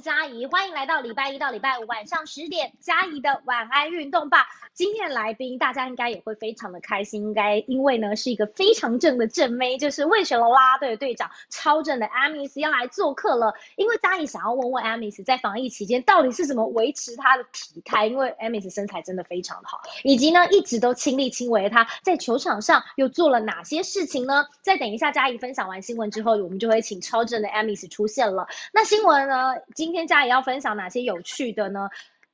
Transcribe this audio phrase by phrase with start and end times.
[0.00, 4.46] 嘉怡，欢迎来到礼拜一到礼拜五晚上十点，嘉怡的晚安运动吧。
[4.72, 13.52] 今天的来宾大家应该也会非常的开心，应该因为呢是一个非常正的正妹，就是魏全龙啦队队长超正的 Amis 要来做客了。
[13.76, 24.46] 因为嘉怡想要问问 Amis 在防疫期间到底是怎么维持她的体态，因为 Amis 身材真的非常的好，以及呢一直都亲力亲为她在球场上又做了哪些事情呢？
[24.62, 28.48] 再等一下嘉怡分享完新闻之后，我们就会请超正的 Amis 出现了。
[28.72, 29.56] 那新闻呢？
[29.74, 31.88] 今天嘉怡要分享哪些有趣的呢？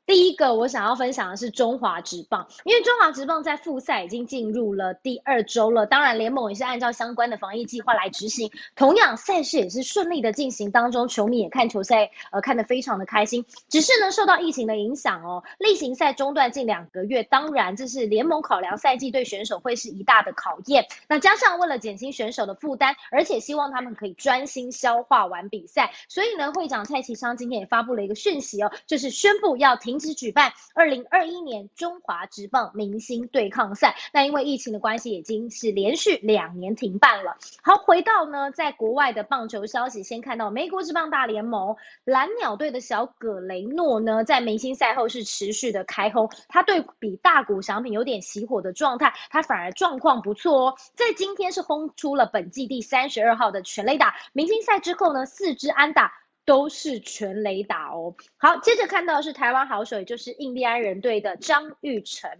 [0.06, 13.44] 第一个我想要分享的是中华职棒，因为中华职棒在复赛已经进入了第二周了，当然联盟也是按照相关的防疫计划来执行，同样赛事也是顺利的进行当中，球迷也看球赛，呃，看得非常的开心。
[13.68, 20.86] 只是呢，受到疫情的影响哦，例行赛中断近两个月，当然这是联盟考量赛季对选手会是一大的考验。
[21.08, 29.95] 那加上为了减轻选手的负担，而且希望他们可以专心消化完比赛，所以呢，会长蔡其昌今天也发布了一个讯息哦，就是宣布要停。
[29.96, 37.38] 停止举办二零二一年中华职棒明星对抗赛，那因为疫情的关系，已经是连续两年停办了。
[37.62, 56.12] 好，回到呢，在国外的棒球消息，先看到美国职棒大联盟蓝鸟队的小葛雷诺呢，在明星赛后是持续的开轰，他对比大谷翔平有点熄火的状态，他反而状况不错哦，在今天是轰出了本季第三十二号的全垒打，明星赛之后呢，四支安打。
[56.46, 58.16] 都是全雷打哦。
[58.38, 62.30] 好，接着看到是台湾好手，也就是印第安人队的张玉成。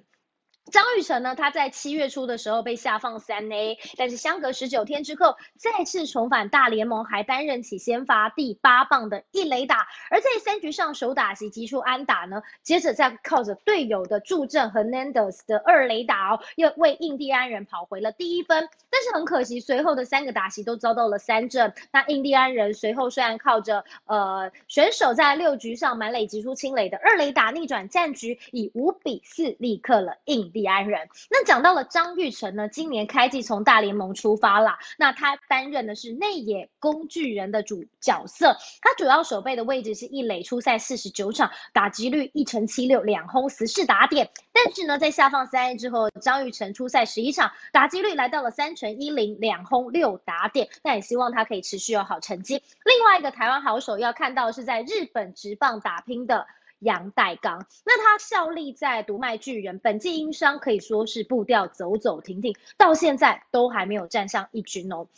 [0.72, 21.74] 张玉成呢，他在七月初的时候被下放三 A，但是相隔十九天之后再次重返大联盟，还担任起先发第八棒的一垒打，而在三局上手打席击出安打呢，接着再靠着队友的助阵和 Nandos 的二垒打哦，又为印第安人跑回了第一分，但是很可惜，随后的三个打席都遭到了三振。
[21.92, 30.52] 那印第安人随后虽然靠着呃选手在六局上满垒击出清垒的二垒打逆转战局，以五比四力克了印。
[30.56, 44.30] 李安人，那讲到了张玉成呢，今年开季从大联盟出发啦，那他担任的是内野工具人的主角色，他主要守备的位置是一垒，出赛四十九场，打击率一成七六，两轰十四打点。
[44.54, 50.70] 但是呢，在下放三 A 之后，张玉成出赛十一场，打击率来到了三成一零，两轰六打点。
[50.82, 52.62] 那也希望他可以持续有好成绩。
[52.82, 56.46] 另外一个台湾好手要看到是在日本职棒打拼的。
[56.78, 65.08] 杨代刚，那他效力在独卖巨人，本季因伤可以说是步调走走停停，到现在都还没有站上一军哦。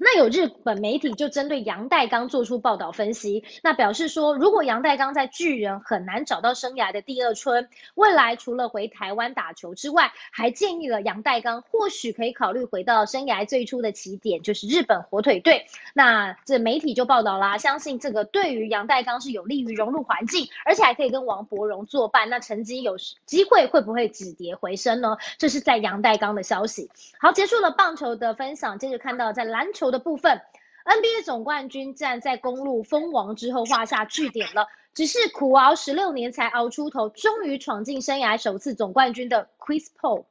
[0.00, 15.66] 那有日本媒体就针对杨代刚做出报道分析，那表示说，如果杨代刚在巨人很难找到生涯的第二春，未来除了回台湾打球之外，还建议了杨代刚或许可以考虑回到生涯最初的起点，就是日本火腿队。
[15.94, 22.30] 那这媒体就报道啦，相信这个对于杨代刚是有利于融入环境，而且还可以跟王伯荣作伴。
[22.30, 25.16] 那成绩有机会会不会止跌回升呢？
[25.38, 26.88] 这是在杨代刚的消息。
[27.18, 29.87] 好，结束了棒球的分享，接着看到在篮球。
[29.90, 30.40] 的部分
[30.84, 34.66] ，NBA 总冠军战在公路封王之后画下句点了。
[34.94, 40.24] 只是苦熬十六年才熬出头，终于闯进生涯首次总冠军的 Chris Paul，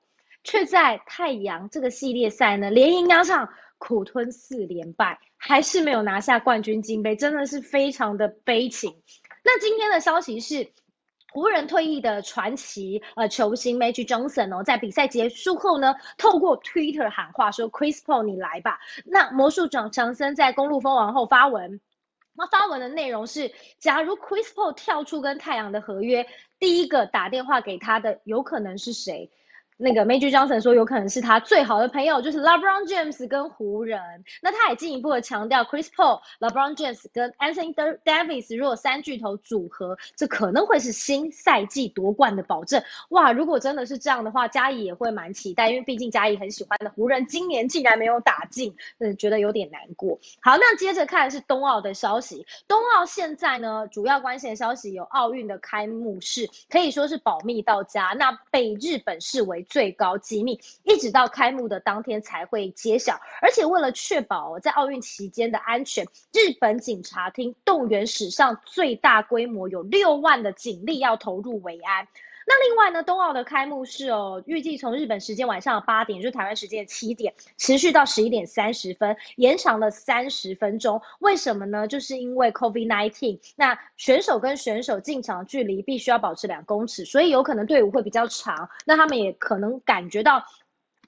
[0.43, 8.95] 却在太阳这个系列赛呢连赢两场，苦吞四连败，还是没有拿下冠军金杯，真的是非常的悲情。
[9.43, 10.71] 那今天的消息是。
[11.33, 21.79] 湖人退役的传奇呃球星 Magic Johnson 哦，在比赛结束后呢，透过 Twitter 喊话说：“Chris Paul，你来吧。”那魔术长强森在公路封王后发文，
[22.33, 26.27] 那发文的内容是：假如 Chris Paul 跳出跟太阳的合约，
[26.59, 29.29] 第一个打电话给他的有可能是谁？
[29.77, 34.01] 那个 Magic Johnson 说，有可能是他最好的朋友，就是 LeBron James 跟湖人。
[34.41, 42.81] 那他也进一步的强调，Chris Paul、LeBron James 跟 Anthony Davis 如果三巨头组合，这可能会是新赛季夺冠的保证。
[43.09, 50.19] 哇，如果真的是这样的话，嘉义也会蛮期待，因为毕竟嘉义很喜欢的湖人今年竟然没有打进，嗯，觉得有点难过。
[50.41, 52.47] 好，那接着看是冬奥的消息。
[52.67, 59.66] 冬奥现在呢，主要关心的消息有奥运的开幕式，可以说是保密到家，那被日本视为。
[59.67, 63.19] 最高机密，一直到开幕的当天才会揭晓。
[63.41, 72.07] 而且为了确保在奥运期间的安全，日本警察厅动员史上最大规模，有六万的警力要投入维安。
[72.49, 81.01] 那另外呢，冬奥的开幕式哦，预计从日本时间晚上八点，就是台湾时间七点，持续到十一点三十分，延长了三十分钟。
[81.19, 81.89] 为什么呢？
[81.89, 88.69] 就是因为 COVID nineteen，那选手跟选手进场距离必须要保持两公尺，所以有可能队伍会比较长。
[88.85, 90.45] 那他们也可能感觉到。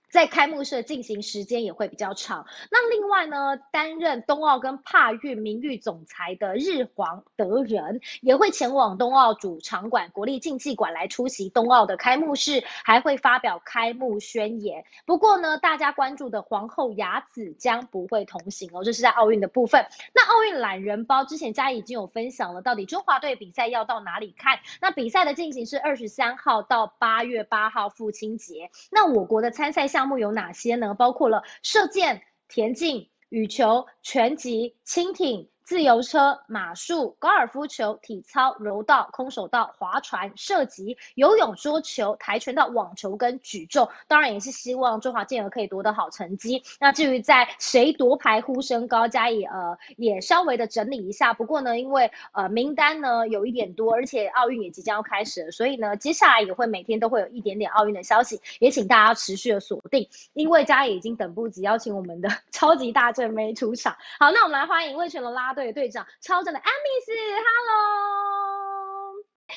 [0.09, 2.47] 在开幕式进行时间也会比较长。
[2.71, 14.83] 那另外呢，担任冬奥跟帕运名誉总裁的日皇德仁也会前往冬奥主场馆国立竞技馆来出席冬奥的开幕式，还会发表开幕宣言。
[15.05, 19.85] 不过呢，大家关注的皇后雅子将不会同行哦，这是在奥运的部分。
[20.15, 24.59] 那奥运懒人包之前嘉已经有分享了，到底中华队比赛要到哪里看？
[24.81, 28.71] 那比赛的进行是二十三号到八月八号父亲节。
[28.91, 29.98] 那我国的参赛项。
[29.99, 30.93] 项目有哪些呢？
[30.93, 35.49] 包括了射箭、田径、羽球、拳击、轻艇。
[35.69, 46.63] 自由车、马术、高尔夫球、体操、柔道、空手道、划船、射击、游泳、桌球、跆拳道、网球跟举重，当然也是希望中华健儿可以夺得好成绩。
[46.79, 51.35] 那至于在谁夺牌呼声高，加以呃也稍微的整理一下。
[51.35, 60.09] 不过呢，因为呃名单呢有一点多，而且奥运也即将要开始了，所以呢接下来也会每天都会有一点点奥运的消息，也请大家持续的锁定。
[60.33, 63.97] 因为嘉也已经等不及邀请我们的 超级大正妹出场。
[64.17, 65.58] 好，那我们来欢迎魏全龙拉。
[65.59, 67.89] 队队长超正的，Emis，Hello。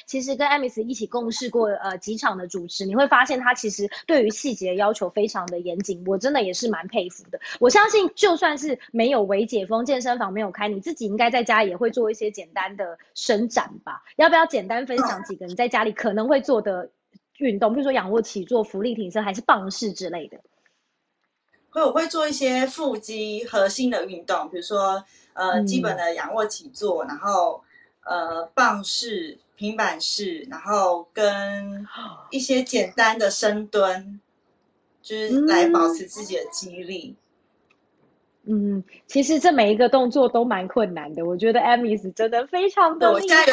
[0.05, 7.39] 其实跟 Amis 一起共事过呃几场的主持，你会发现他其实对于细节要求非常的严谨，我真的也是蛮佩服的。
[7.61, 14.03] 我相信就算是没有微解封，健身房没有开，你自己应该在家也会做一些简单的伸展吧？
[14.17, 16.91] 要不要简单分享几个你在家里可能会做的
[17.39, 20.41] 运动，比如说仰卧起坐、浮力挺身还是棒式之类的？
[21.71, 25.05] 会，我会做一些腹肌核心的运动，比如说。
[25.35, 27.63] 呃，基本的仰卧起坐，然后
[28.05, 31.87] 呃，棒式、平板式，然后跟
[32.31, 34.21] 一些简单的深蹲，
[35.01, 37.17] 就是来保持自己的肌力。
[38.45, 43.47] 嗯，其实这每一个动作都蛮困难的，我觉得 Amy 真的非常的厉害。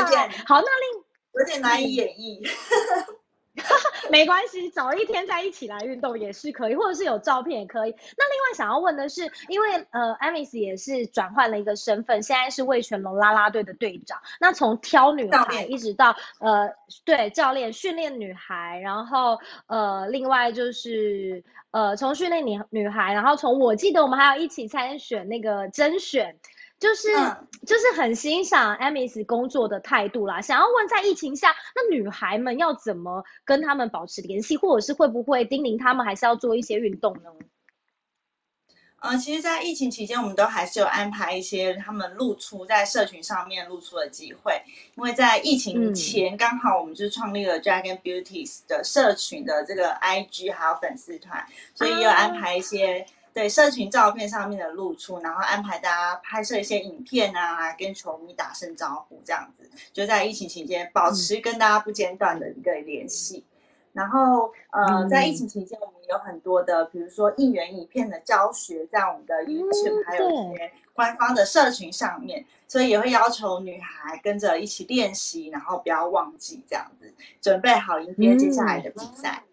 [0.48, 1.04] 好，那令
[1.34, 2.42] 有点难以演绎。
[4.10, 7.92] 没关系，早一天再一起来运动也是可以，或者是有照片也可以。
[7.92, 14.20] 那另外想要问的是，因为呃，，Amis 也是转换了一个身份，现在是魏全龙啦啦队的队长。
[14.40, 16.74] 那从挑女孩一直到呃，
[17.06, 26.38] 对教练训练女孩，然后呃，另外就是呃，从训练女女孩，然后从我记得我们还要一起参选那个甄选。
[26.80, 27.10] 就是
[27.68, 37.30] 就是很欣赏 Amis 工作的态度啦，想要问在疫情下，那女孩们要怎么跟他们保持联系，或者是会不会叮咛他们还是要做一些运动呢？
[39.02, 44.62] 呃，其实，在疫情期间，我们都还是有安排一些他们露出在社群上面露出的机会，
[44.96, 51.46] 因为在疫情前刚好我们就创立了 Dragon Beauties 的社群的这个 IG 还有粉丝团，
[51.76, 53.06] 所以有安排一些。
[53.40, 59.64] 对社群照片上面的露出，然后安排大家拍摄一些影片啊，跟球迷打声招呼，这样子
[59.94, 63.46] 就在疫情期间保持跟大家不间断的一个联系。
[63.94, 79.44] 然后呃，在疫情期间，我们有很多的，比如说应援影片的教学，在我们的 YouTube 还有一些官方的社群上面，所以也会要求女孩跟着一起练习，然后不要忘记这样子，准备好迎接接下来的比赛。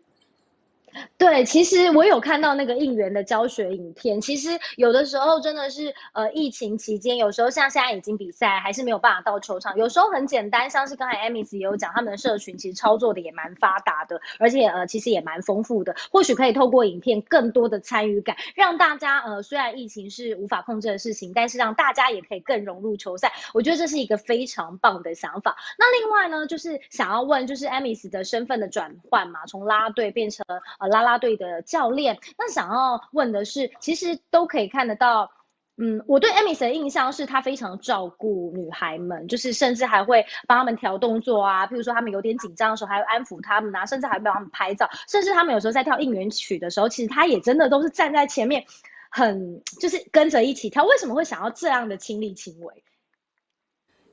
[1.19, 4.21] 对，其实我有看到那个应援的教学影片。
[4.21, 9.77] 其实有的时候真的是，呃，疫情期间，有时候像现在已经比赛，还是没有办法到球场。
[9.77, 15.95] 有时候很简单，像是刚才艾米斯也有讲，他们的社群其实操作的也蛮发达的，而且呃，其实也蛮丰富的。
[16.11, 23.33] 或许可以透过影片，更多的参与感，让大家呃，虽然疫情是无法控制的事情，但是让大家也可以更融入球赛。
[23.55, 25.57] 我觉得这是一个非常棒的想法。
[25.79, 30.45] 那另外呢，就是想要问，就是艾米斯的身份的转换嘛，从拉队变成。
[30.89, 35.31] 啦啦队的教练，那想要问的是，其实都可以看得到，
[35.77, 48.65] 嗯，我对 Amy 的印象是她非常照顾女孩们，就是甚至还会帮他们调动作啊，譬如说他们有点紧张的时候，还会安抚他们啊，甚至还会帮他们拍照，甚至他们有时候在跳应援曲的时候，其实他也真的都是站在前面，
[49.11, 50.85] 很就是跟着一起跳。
[50.85, 52.83] 为什么会想要这样的亲力亲为？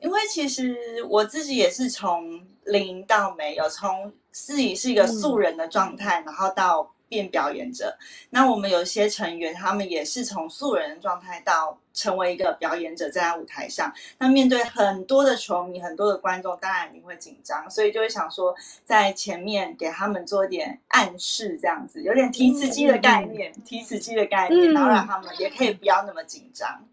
[0.03, 7.97] 因为其实我自己也是从零到没有，从自己是一个素人的状态，然后到变表演者。
[8.29, 13.93] 那我们有些成员，他们也是从素人的状态到成为一个表演者，站在舞台上。
[14.17, 26.83] 那面对很多的球迷、很多的观众，当然你会紧张，所以就会想说，在前面给他们做点暗示，这样子有点提词机的概念，提词机的概念，然后让他们也可以不要那么紧张。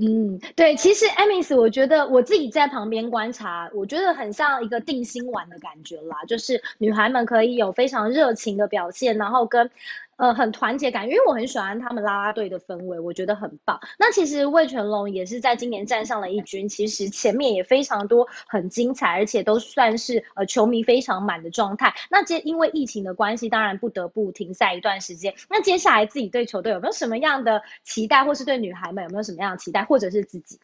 [0.00, 9.68] 嗯，对，其实 Amy，我觉得我自己在旁边观察，我觉得很像一个定心丸的感觉啦，就是女孩们可以有非常热情的表现，然后跟
[10.18, 13.78] 呃，很团结感，因为我很喜欢他们啦啦队的氛围，我觉得很棒。
[14.00, 21.94] 那其实魏全龙也是在今年站上了一军，其实前面也非常多很精彩，而且都算是呃球迷非常满的状态。
[22.10, 25.36] 那接因为疫情的关系，当然不得不停赛一段时间。
[25.48, 30.58] 那接下来自己对球队有没有什么样的期待，或是对女孩们有没有什么样的期待，或者是自己？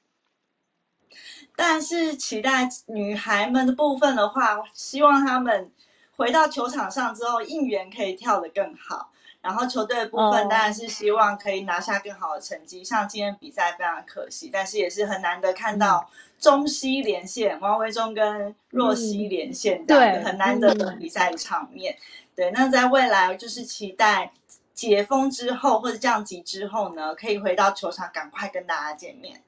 [1.54, 5.70] 但是期待女孩们的部分的话，希望她们
[6.16, 9.12] 回到球场上之后，应援可以跳得更好。
[9.44, 16.08] 然后球队的部分当然是希望可以拿下更好的成绩，像今天比赛非常可惜，但是也是很难得看到
[16.38, 21.94] 中西连线，王维忠跟若曦连线这样很难得的比赛场面。
[22.34, 24.32] 对，那在未来就是期待
[24.72, 29.42] 解封之后或者降级之后呢，可以回到球场，赶快跟大家见面。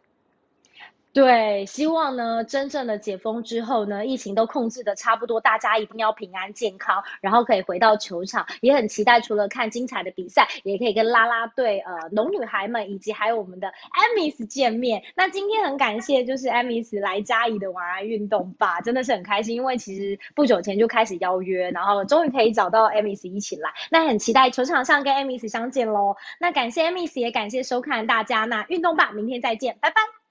[1.16, 15.04] 对，希望呢，真正的解封之后呢，疫情都控制的差不多，大家一定要平安健康，然后可以回到球场，也很期待，除了看精彩的比赛，也可以跟啦啦队、呃，龙女孩们以及还有我们的 Amis 见面。
[15.14, 26.16] 那今天很感谢，就是 Amis 来嘉义的晚安运动吧，真的是很开心，因为其实不久前就开始邀约，然后终于可以找到 Amis 一起来，那很期待球场上跟 Amis 相见喽。
[26.38, 30.25] 那感谢 Amis，也感谢收看大家，那运动吧，明天再见，拜拜。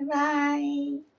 [0.00, 1.09] 拜拜。